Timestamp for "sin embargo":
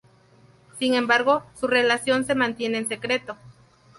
0.79-1.43